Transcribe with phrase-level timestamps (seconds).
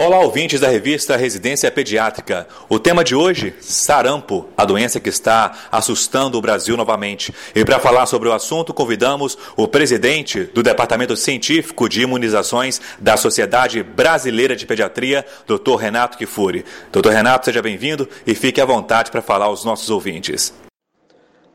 [0.00, 2.46] Olá, ouvintes da revista Residência Pediátrica.
[2.68, 7.34] O tema de hoje, sarampo, a doença que está assustando o Brasil novamente.
[7.52, 13.16] E para falar sobre o assunto, convidamos o presidente do Departamento Científico de Imunizações da
[13.16, 15.74] Sociedade Brasileira de Pediatria, Dr.
[15.74, 16.64] Renato Kifuri.
[16.92, 17.08] Dr.
[17.08, 20.54] Renato, seja bem-vindo e fique à vontade para falar aos nossos ouvintes.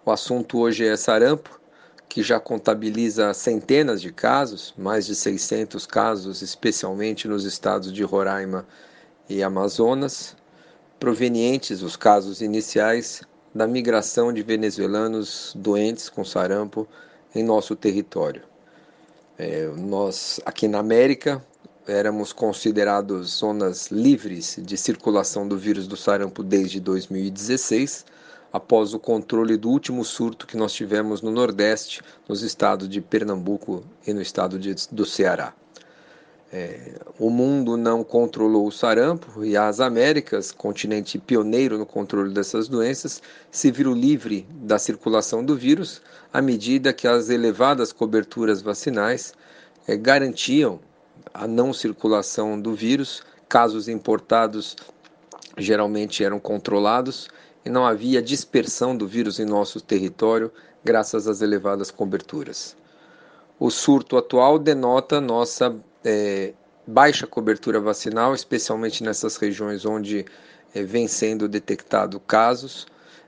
[0.06, 1.63] O assunto hoje é sarampo
[2.08, 8.66] que já contabiliza centenas de casos, mais de 600 casos, especialmente nos estados de Roraima
[9.28, 10.36] e Amazonas,
[11.00, 13.22] provenientes, os casos iniciais,
[13.54, 16.88] da migração de venezuelanos doentes com sarampo
[17.36, 18.44] em nosso território.
[19.38, 21.44] É, nós, aqui na América,
[21.88, 28.06] éramos considerados zonas livres de circulação do vírus do sarampo desde 2016
[28.54, 33.84] após o controle do último surto que nós tivemos no Nordeste, nos estados de Pernambuco
[34.06, 35.54] e no estado de, do Ceará.
[36.56, 42.68] É, o mundo não controlou o sarampo e as Américas, continente pioneiro no controle dessas
[42.68, 46.00] doenças, se viram livre da circulação do vírus
[46.32, 49.34] à medida que as elevadas coberturas vacinais
[49.88, 50.80] é, garantiam
[51.34, 53.24] a não circulação do vírus.
[53.50, 54.76] Casos importados
[55.58, 57.30] geralmente eram controlados
[57.66, 60.52] e não havia dispersão do vírus em nosso território
[60.84, 62.76] graças às elevadas coberturas.
[63.60, 66.54] O surto atual denota nossa é,
[66.86, 70.26] baixa cobertura vacinal, especialmente nessas regiões onde
[70.74, 72.86] é, vem sendo detectado casos.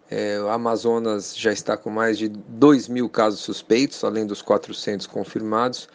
[0.09, 5.07] É, o Amazonas já está com mais de 2 mil casos suspeitos, além dos 400
[5.07, 5.87] confirmados,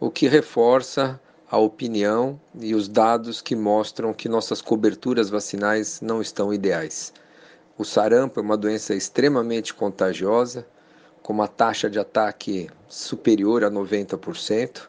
[0.00, 6.20] o que reforça a opinião e os dados que mostram que nossas coberturas vacinais não
[6.20, 7.12] estão ideais.
[7.76, 10.64] O sarampo é uma doença extremamente contagiosa,
[11.20, 14.82] com uma taxa de ataque superior a 90%,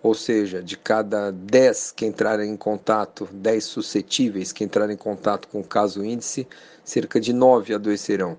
[0.00, 5.48] ou seja, de cada 10 que entrarem em contato, 10 suscetíveis que entrarem em contato
[5.48, 6.46] com o caso índice,
[6.84, 8.38] cerca de 9 adoecerão.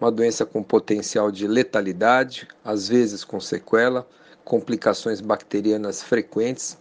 [0.00, 4.06] Uma doença com potencial de letalidade, às vezes com sequela,
[4.44, 6.78] complicações bacterianas frequentes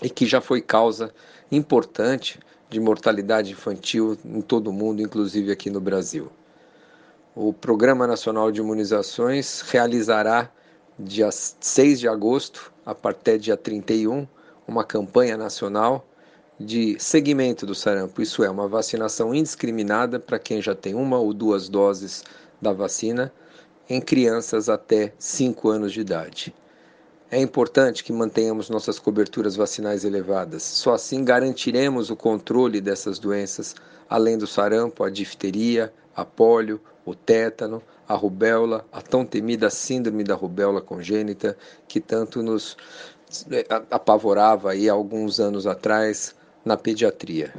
[0.00, 1.12] e que já foi causa
[1.50, 2.38] importante
[2.68, 6.30] de mortalidade infantil em todo o mundo, inclusive aqui no Brasil.
[7.34, 10.50] O Programa Nacional de Imunizações realizará,
[10.98, 14.26] dia 6 de agosto, até dia 31,
[14.66, 16.06] uma campanha nacional
[16.58, 21.34] de segmento do sarampo, isso é, uma vacinação indiscriminada para quem já tem uma ou
[21.34, 22.24] duas doses
[22.60, 23.32] da vacina
[23.88, 26.54] em crianças até 5 anos de idade.
[27.28, 30.62] É importante que mantenhamos nossas coberturas vacinais elevadas.
[30.62, 33.74] Só assim garantiremos o controle dessas doenças,
[34.08, 40.22] além do sarampo, a difteria, a pólio, o tétano, a rubéola, a tão temida síndrome
[40.22, 42.76] da rubéola congênita, que tanto nos
[43.50, 46.32] eh, apavorava aí alguns anos atrás
[46.64, 47.52] na pediatria.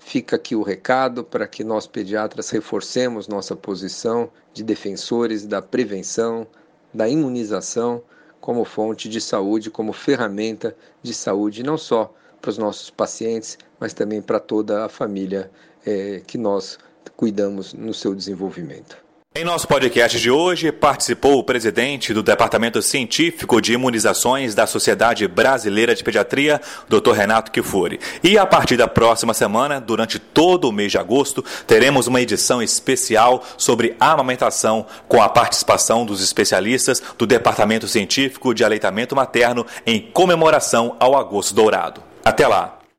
[0.00, 6.48] Fica aqui o recado para que nós pediatras reforcemos nossa posição de defensores da prevenção,
[6.92, 8.02] da imunização
[8.40, 13.92] como fonte de saúde, como ferramenta de saúde, não só para os nossos pacientes, mas
[13.92, 15.50] também para toda a família
[15.84, 16.78] é, que nós
[17.16, 19.05] cuidamos no seu desenvolvimento.
[19.36, 25.28] Em nosso podcast de hoje, participou o presidente do Departamento Científico de Imunizações da Sociedade
[25.28, 26.58] Brasileira de Pediatria,
[26.88, 27.10] Dr.
[27.12, 28.00] Renato Kifuri.
[28.24, 32.62] E a partir da próxima semana, durante todo o mês de agosto, teremos uma edição
[32.62, 40.00] especial sobre amamentação com a participação dos especialistas do Departamento Científico de Aleitamento Materno em
[40.00, 42.02] comemoração ao Agosto Dourado.
[42.24, 42.75] Até lá!